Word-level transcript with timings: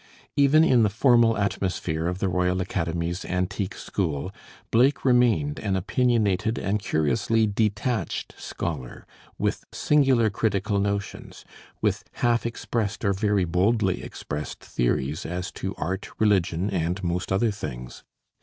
Even 0.35 0.63
in 0.63 0.81
the 0.81 0.89
formal 0.89 1.37
atmosphere 1.37 2.07
of 2.07 2.17
the 2.17 2.27
Royal 2.27 2.59
Academy's 2.59 3.23
antique 3.23 3.75
school, 3.75 4.31
Blake 4.71 5.05
remained 5.05 5.59
an 5.59 5.75
opinionated 5.75 6.57
and 6.57 6.79
curiously 6.79 7.45
"detached" 7.45 8.33
scholar, 8.35 9.05
with 9.37 9.63
singular 9.71 10.31
critical 10.31 10.79
notions, 10.79 11.45
with 11.83 12.03
half 12.13 12.47
expressed 12.47 13.05
or 13.05 13.13
very 13.13 13.45
boldly 13.45 14.01
expressed 14.01 14.59
theories 14.59 15.23
as 15.23 15.51
to 15.51 15.75
art, 15.75 16.09
religion, 16.17 16.71
and 16.71 17.03
most 17.03 17.31
other 17.31 17.51
things. 17.51 18.03